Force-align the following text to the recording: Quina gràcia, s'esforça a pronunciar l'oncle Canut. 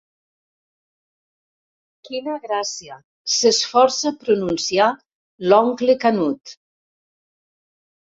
Quina 2.09 2.39
gràcia, 2.47 2.99
s'esforça 3.35 4.11
a 4.13 4.15
pronunciar 4.27 4.91
l'oncle 5.53 6.01
Canut. 6.05 6.61